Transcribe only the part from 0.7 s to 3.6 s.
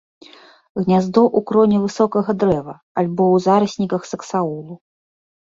Гняздо ў кроне высокага дрэва альбо ў